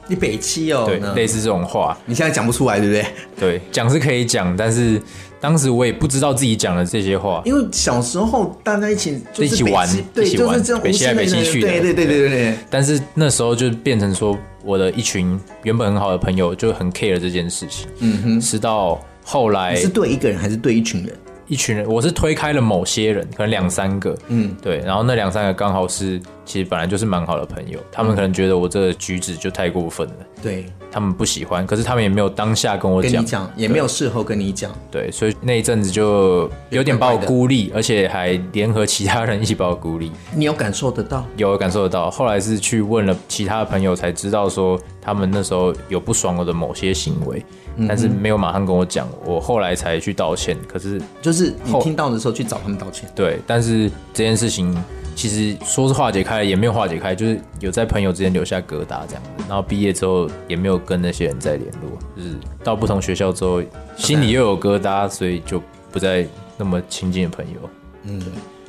[0.08, 3.06] 你北七哦，对，类似这种话，你现在讲不出来，对不对？
[3.40, 5.02] 对，讲是可以讲，但是
[5.40, 12.06] 当时我也不知道自己讲了这些话，因为小时候大家一起就一起玩，对，一起玩，就是这种北七来北七去的，对对对？
[12.06, 12.58] 对对对。
[12.70, 21.14] 但是那时候就变成说，我的一群原本很好的朋友就很 care 这件事情，嗯哼，直到后来你是对一个人还是对一群人？
[21.48, 40.12] 一群人，我是推开了某些人，可能两三个，嗯，对，然后那两三个刚好是，其实本来就是蛮好的朋友，他们可能觉得我这个举止就太过分了，对，他们不喜欢，可是他们也没有当下跟我讲，讲也没有事后跟你讲，对，所以那一阵子就有点把我孤立，而且还联合其他人一起把我孤立。
[40.34, 41.26] 你有感受得到？
[41.36, 42.10] 有感受得到。
[42.10, 47.44] 后来是去问了其他的朋友，才知道说他们那时候有不爽我的某些行为。
[47.88, 50.58] 但是没有马上跟我讲，我后来才去道歉。
[50.68, 53.08] 可是就是你听到的时候去找他们道歉。
[53.14, 54.76] 对，但是这件事情
[55.18, 59.30] 其实说是化解开了，也没有化解开，就是有在朋友之间留下疙瘩这样子。
[59.50, 63.60] 然后毕业之后也没有跟那些人再联络，就是到不同学校之后，
[63.98, 65.60] 心里又有疙瘩，所以就
[65.92, 66.24] 不再
[66.56, 67.70] 那么亲近的朋友。
[68.04, 68.22] 嗯，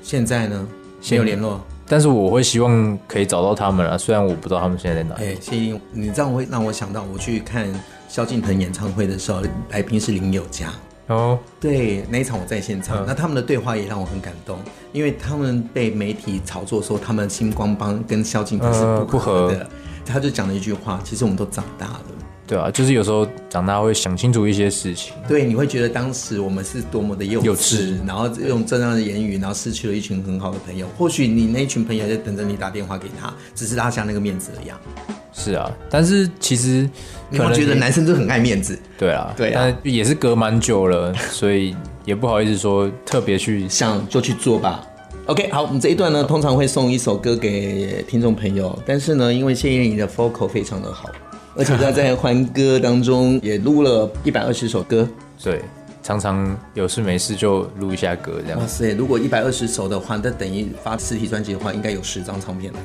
[0.02, 0.66] 现在呢，
[1.10, 5.24] 没有联络，但是我会希望可以找到他们啊，虽然我不知道他们现在在哪里。
[5.26, 7.68] 哎，谢谢你这样会让我想到我去看。
[8.08, 10.72] 萧敬腾演唱会的时候，来宾是林宥嘉
[11.08, 14.58] 哦，对，那一场我在现场，嗯、那他们的对话也让我很感动，
[14.92, 19.70] 因为他们被媒体炒作说他们星光帮跟萧敬腾是不合的，嗯、
[20.04, 22.04] 他就讲了一句话，其实我们都长大了，
[22.48, 34.70] 对啊，就是有时候长大会想清楚一些事情，对，你会觉得当时我们是多么的幼稚，幼稚然后用这样的言语，然后失去了一群很好的朋友，或许你那群朋友在等着你打电话给他，只是拉下那个面子而已。
[35.30, 36.88] 是啊，但是其实
[37.30, 44.82] 可能觉得男生都很爱面子，对啊，对啊，但也是隔蛮久了，所以也不好意思说特别去 想就去做吧。
[45.26, 51.10] OK，好，我们这一段呢，通常会送一首歌给听众朋友，但是呢，因为谢依霖的 vocal 非常的好，
[51.58, 55.06] 而且他在欢歌当中也录了一百二十首歌，
[55.42, 55.60] 对。
[56.00, 58.58] 常常有事没事就录一下歌，这样。
[58.58, 58.94] 哇塞！
[58.94, 62.78] 如果一百二十首的话，那等于发实体专辑的话，应该有十张唱片了。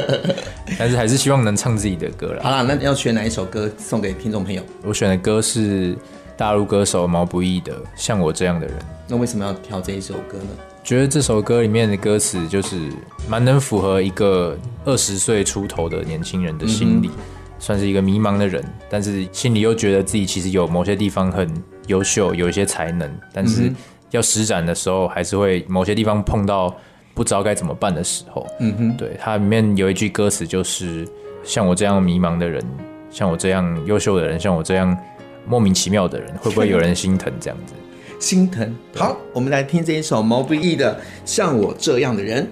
[0.78, 2.42] 但是还是希望能唱自己的歌了。
[2.42, 4.62] 好啦，那要选哪一首歌送给听众朋友？
[4.82, 5.94] 我选的歌是
[6.34, 8.78] 大陆歌手毛不易的《像我这样的人》。
[9.08, 10.48] 那为什么要挑这一首歌呢？
[10.82, 12.78] 觉得这首歌里面的歌词就是
[13.28, 17.12] 蛮能符合一个二十岁出头的年轻人的心理，嗯、
[17.62, 21.48] 算是一个迷茫的人，但是心里又觉得自己其实有某些地方很。
[21.88, 23.68] 优秀，有一些才能，但是
[24.12, 26.72] 要施展的时候，还是会某些地方碰到
[27.12, 28.46] 不知道该怎么办的时候。
[28.60, 31.04] 嗯哼，对，它里面有一句歌词就是
[31.42, 32.64] ：“像我这样迷茫的人，
[33.10, 34.96] 像我这样优秀的人，像我这样
[35.44, 37.74] 莫名其妙的人，会不会有人心疼？”这样子，
[38.24, 38.72] 心疼。
[38.94, 40.94] 好，我们来听这一首毛不易的
[41.24, 42.48] 《像我这样的人》。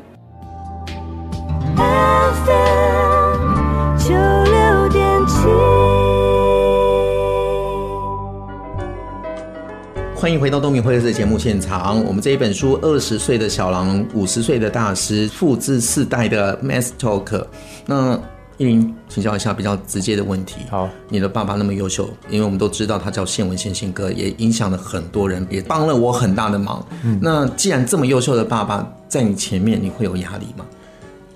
[10.15, 12.05] 欢迎回到东明会的节目现场。
[12.05, 17.47] 我们这一本书《二十岁的小狼，五十岁的大师》，复制四代的 Master Talk。
[17.87, 18.21] 那
[18.59, 20.57] 依林，请教一下比较直接的问题。
[20.69, 26.87] 好，你的爸爸那么优秀，因为我们都知道他叫宪文宪宪哥，也影响了很多人，也帮了我很大的忙。
[27.03, 30.67] 嗯，那既然这么优秀的爸爸在你前面，你会有压力吗？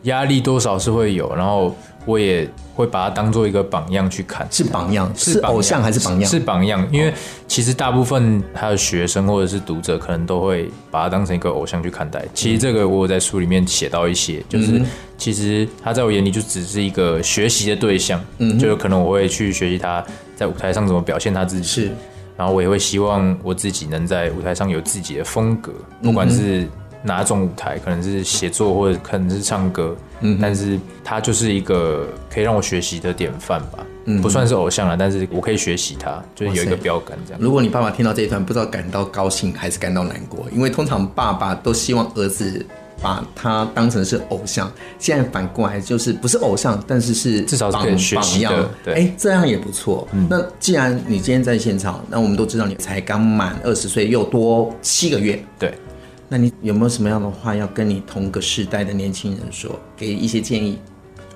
[0.03, 2.49] 压力多少是会有，然后我也。
[2.77, 6.29] 会把他当做一个榜样去看，是榜样，是偶像还是榜样？
[6.29, 7.15] 是榜样，因为
[7.47, 12.21] 其实大部分他的学生或者是读者，可能都会把他当成一个偶像去看待。
[12.35, 14.83] 其实这个我有在书里面写到一些，就是
[15.17, 21.93] 其实他在我眼里就只是一个学习的对象，嗯，就有可能我会去学习他在舞台上怎么表现他自己，是，
[22.37, 26.69] 然后我也会希望我自己能在舞台上有自己的风格，不管是
[27.05, 37.41] 哪种舞台，可能是写作或者可能是唱歌，嗯，但是他就是一个可以让我学习的典范吧，嗯，不算是偶像了，但是我可以学习他，就是有一个标杆这样。
[37.41, 42.67] 如果你爸爸听到这一段，不知道感到高兴还是感到难过，因为通常爸爸都希望儿子。
[43.03, 48.71] 把他当成是偶像，现在反过来就是不是偶像，但是是至少是可以学习的。
[48.83, 50.09] 对，哎，这样也不错。
[50.13, 55.39] 嗯，那既然你今天在现场，那我们都知道你才刚满二十岁，又多七个月。
[55.59, 55.75] 对，
[56.29, 60.79] 那你有没有什么样的话要跟你同个世代的年轻人说，给一些建议？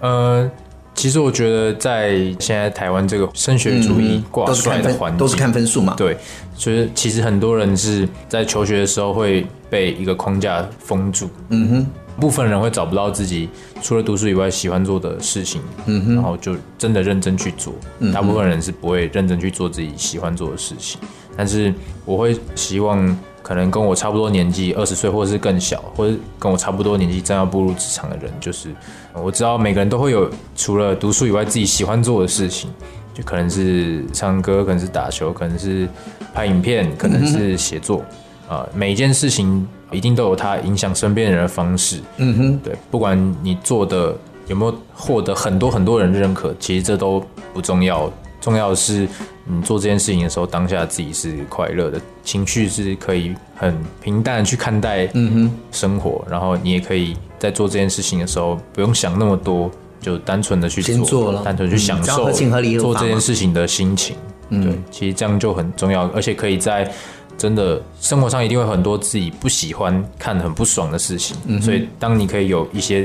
[0.01, 0.51] 呃，
[0.95, 5.95] 其实我觉得在现在台湾这个升学主义挂帅的环境，都是看分数嘛。
[5.97, 6.17] 对，
[6.55, 9.47] 所以其实很多人是在求学的时候会。
[9.71, 11.87] 被一个框架封住，嗯哼，
[12.19, 13.51] 部分人会找不到自己
[13.83, 17.75] 除了读书以外喜欢做的事情，嗯哼，然后就真的认真去做。
[17.99, 20.99] 嗯，大部分人是不会认真去做自己喜欢做的事情。
[21.37, 21.71] 但是
[22.07, 28.75] 我会希望，可能跟我差不多年纪，二十岁或者是更小，或者跟我差不多年纪正要步入职场的人，就是
[29.15, 32.71] 我知道每个人都会有除了读书以外自己喜欢做的事情，
[33.15, 35.89] 就可能是唱歌，可能是打球，可能是
[36.35, 38.03] 拍影片，可能是写作。
[38.11, 38.15] 嗯
[38.49, 42.01] 啊，每一件事情一定都有它影响身边人的方式。
[42.17, 47.23] 嗯哼，对，不管你做的有没有获得很多很多人认可，其实这都
[47.53, 48.11] 不重要。
[48.41, 49.09] 重要的是
[49.45, 55.09] 你做这件事情的时候，当下自己是快乐的，情绪是可以很平淡去看待。
[55.15, 59.71] 嗯哼，生活，然后你也可以在做这件事情的时候，不用想那么多，
[60.01, 62.31] 就单纯的去做，做单纯去享受
[62.79, 64.17] 做这件事情的心情。
[64.51, 66.91] 嗯，对，其实这样就很重要，而且可以在。
[67.37, 73.05] 真的，生活上一定会很多自己不喜欢、看很不爽的事情，嗯、所以当你可以有一些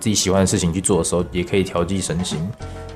[0.00, 2.38] 自己喜欢的事情去做的时候，也可以调剂身心，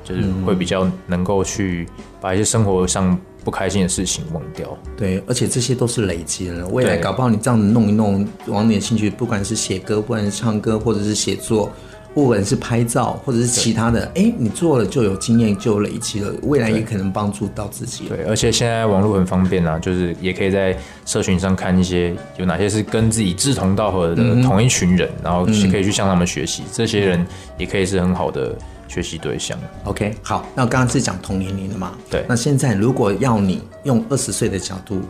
[0.09, 1.87] 就是会比较能够去
[2.19, 4.77] 把一些生活上不开心的事情忘掉。
[4.97, 11.71] 对，而且这些都是累积的，未来搞不好你这样子弄一弄，往你的兴趣，不管是写歌，不管是唱歌，或者是写作。
[12.11, 18.05] 不管是拍照或者是其他的，哎，你做了就有经验，就有累积了，未来也可能帮助到自己。
[18.09, 26.63] 对，而且现在网络很方便啊，就是也可以在社群上看一些有哪些是跟自己志同道合的同一群人，嗯、然后可以去向他们学习。
[26.63, 27.23] 嗯、这些人
[27.59, 28.57] 也可以是很好的
[28.89, 29.57] 学习对象。
[29.85, 31.93] OK，好，那我刚刚是讲同年龄的嘛？
[32.09, 32.25] 对。
[32.27, 35.01] 那现在如果要你用二十岁的角度，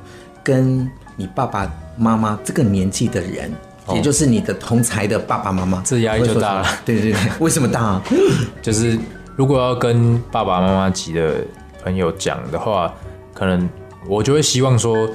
[0.43, 3.51] 跟你爸爸妈妈这个年纪的人。
[3.91, 6.67] 也就是你的同才的爸爸妈妈，这压力就大了。
[6.85, 8.03] 对对对，为什么大啊？
[8.61, 8.95] 就是
[9.35, 11.37] 如果要跟爸爸妈妈级的
[11.83, 12.93] 朋友讲的话，
[13.33, 13.67] 可能
[14.07, 15.07] 我就会希望说，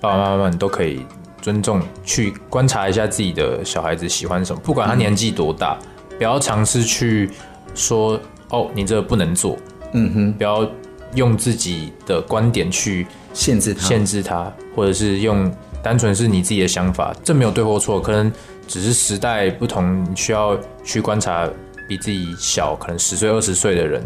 [0.00, 1.06] 爸爸妈妈们都可以
[1.40, 5.78] 尊重，去观察一下自己的小孩子喜欢什么，不管他年纪多大，
[6.18, 7.30] 不要尝试去
[7.74, 9.56] 说哦，你这个不能做。
[9.92, 10.68] 嗯哼，不要
[11.14, 15.50] 用自己的观点去限制他，限制他，或者是用。
[15.80, 18.30] 单纯是你自己的想法，这没有对或错，可能
[18.66, 21.48] 只是时代不同，你需要去观察
[21.88, 24.02] 比自己小，可能十岁、二十岁的人，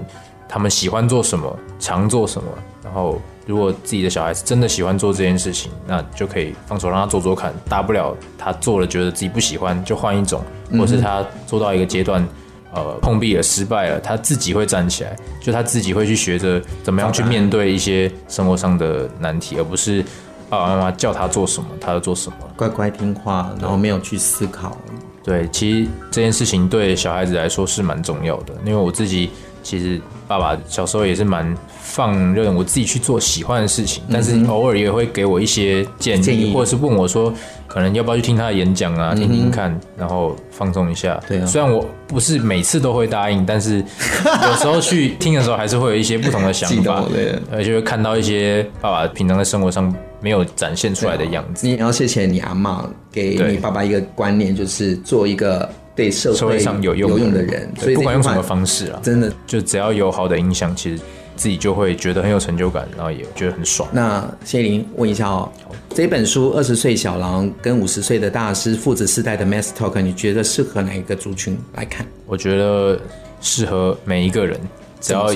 [0.47, 2.47] 他们喜欢做什么，常做什么。
[2.85, 10.45] 然后，如果自己的小孩子真的喜欢做这件事情，那就可以放手让他做做看，大不了他做了觉得自己不喜欢，就换一种，
[10.79, 12.25] 或是他做到一个阶段，
[12.73, 20.05] 呃，碰壁了、失败了，他自己会站起来，就他自己会去学着怎么样去面对一些生活上的难题，而不是。
[20.49, 24.77] 爸爸妈妈叫他做什么，他就做什么，乖乖听话，然后没有去思考。
[25.25, 29.31] 对，其实这件事情对小孩子来说是蛮重要的，因为我自己
[29.63, 29.99] 其实
[30.33, 37.33] 爸爸小时候也是蛮放任我自己去做喜欢的事情，但是偶尔也会给我一些建议，建议或者是问我说，
[37.67, 41.21] 可能要不要去听他的演讲啊，听听看，然后放松一下。
[41.29, 43.85] 对啊，虽然我不是每次都会答应，但是
[44.25, 49.95] 有时候去听的时候，还是会有一些不同的想法，对，而且会看到一些爸爸平常在生活上。
[50.23, 51.67] 没有展现出来的样子。
[51.67, 57.71] 你要谢谢你阿妈给你爸爸一个观念，就是做一个对社会上有用的人。
[57.79, 61.03] 所以不管用什么方式啊，真的就只要有好的影响，其实
[61.37, 63.89] 自己就会觉得很有成就感，然后也觉得很爽。
[63.93, 65.51] 那谢玲问一下哦，
[65.95, 72.07] 这本书《二十岁小狼跟五十岁的大师父子世代的 Mass Talk》，你觉得适合哪一个族群来看？
[72.27, 73.01] 我觉得
[73.41, 74.59] 适合每一个人，
[75.01, 75.33] 只要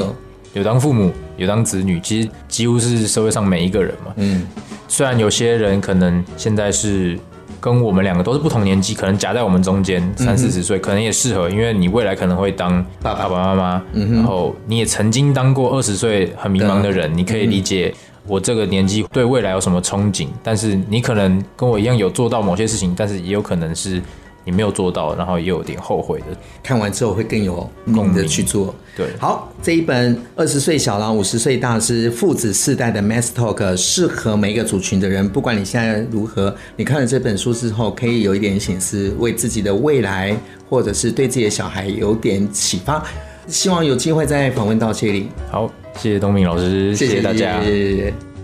[0.53, 4.13] 有当父母，有当子女，其实几乎是社会上每一个人嘛。
[4.17, 4.47] 嗯。
[4.89, 7.19] 虽然有些人可能现在是
[7.61, 13.37] 跟我们两个都是不同年纪，可能夹在我们中间三四十岁，可能也适合，因为你未来可能会当爸爸。
[13.37, 17.93] 妈妈，然后你也曾经当过二十岁很迷茫的人，你可以理解
[18.27, 20.27] 我这个年纪对未来有什么憧憬。
[20.43, 24.01] 但是你可能跟我一样有做到某些事情，但是也有可能是
[24.47, 26.27] 你没有做到，然后也有点后悔的。
[26.63, 28.75] 看完之后会更有功的去做。
[28.97, 40.35] 对，好，这一本二十岁小狼五十岁大师父子世代的 Mass Talk 适合每一个族群的人，不管你现在如何，你看了这本书之后，可以有一点醒思，为自己的未来，
[40.69, 43.05] 或者是对自己的小孩有点启发。
[43.49, 45.29] 希望有机会再访问到谢里。
[45.51, 47.63] 好，谢谢东明老师，谢谢大家。
[47.63, 48.36] 谢谢。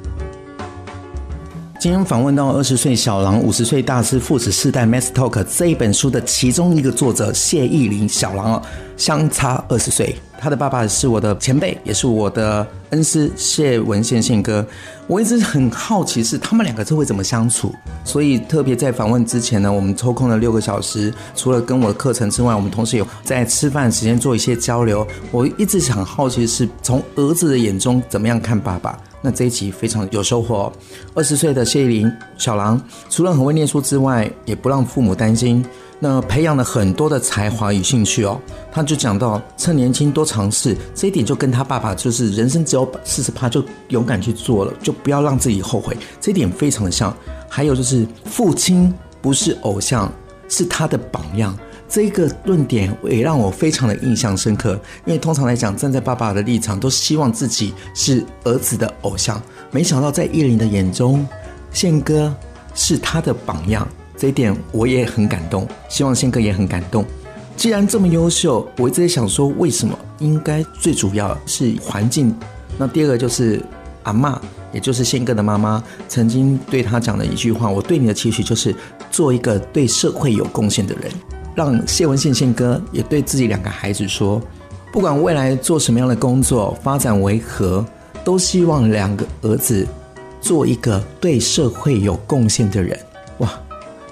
[1.82, 8.62] 今天访问到二十岁小狼五十岁大师父子世代 Mass Talk 这一本书的其中一个作者谢逸霖小狼哦，
[8.96, 14.66] 相差二十岁，他的爸爸是我的前辈，也是我的恩师谢文宪宪哥。
[15.06, 17.72] 我一直很好奇是他们两个是会怎么相处，
[18.04, 25.06] 所以特别在访问之前呢，我们抽空了六个小时，除了跟我的课程之外，我们同时有在吃饭时间做一些交流。
[25.30, 28.98] 我一直想好奇是从儿子的眼中怎么样看爸爸。
[29.20, 30.72] 那这一集非常有收获哦。
[31.14, 35.64] 二十岁的谢依霖小狼，除了很会念书之外，也不让父母担心。
[36.04, 38.36] 那培养了很多的才华与兴趣哦。
[38.72, 45.96] 他就讲到，趁年轻多尝试，这一点就跟他爸爸就是人生只有四十趴，就勇敢去做了，就不要让自己后悔。
[46.20, 47.16] 这一点非常的像。
[47.48, 50.12] 还有就是，父亲不是偶像，
[50.48, 51.56] 是他的榜样。
[51.88, 54.72] 这个论点也让我非常的印象深刻，
[55.04, 59.40] 因为通常来讲，站在爸爸的立场，都希望自己是儿子的偶像。
[59.70, 61.24] 没想到在逸霖的眼中，
[61.70, 62.34] 宪哥
[62.74, 63.86] 是他的榜样，
[64.22, 67.04] 这一点我也很感动，希望宪哥也很感动。
[67.56, 69.98] 既然这么优秀，我一直在想说，为什么？
[70.20, 72.32] 应该最主要是环境。
[72.78, 73.60] 那第二个就是
[74.04, 74.38] 阿嬷，
[74.72, 78.72] 也就是宪哥的妈妈，曾经对他讲的一句话：我对你的期许就是
[79.10, 81.10] 做一个对社会有贡献的人。
[81.56, 84.40] 让谢文宪宪哥也对自己两个孩子说，
[84.92, 87.84] 不管未来做什么样的工作，发展为何，
[88.22, 89.84] 都希望两个儿子
[90.40, 92.96] 做一个对社会有贡献的人。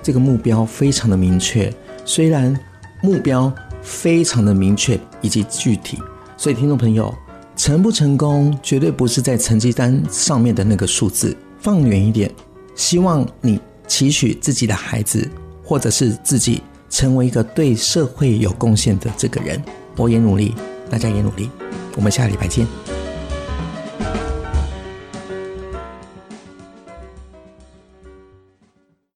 [0.03, 1.72] 这个目标非常的明确。
[2.05, 2.59] 虽然
[3.03, 5.98] 目标非常的明确以及具体，
[6.36, 7.14] 所以听众朋友，
[7.57, 11.36] 成不成功绝对不是在成绩单上面的那个数字。
[11.61, 12.30] 放远一点，
[12.74, 15.28] 希望你期许自己的孩子，
[15.64, 16.62] 或者是自己。
[16.92, 19.62] 成为一个对社会有贡献的这个人，
[19.96, 20.57] 我也努力，
[20.90, 21.48] 大家也努力，
[21.94, 22.66] 我们下礼拜见。